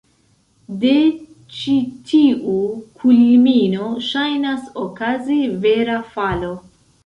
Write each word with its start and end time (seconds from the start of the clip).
De 0.83 0.93
ĉi 1.57 1.75
tiu 2.13 2.57
kulmino 3.03 3.93
ŝajnas 4.09 4.67
okazi 4.89 5.41
vera 5.69 6.03
falo. 6.17 6.55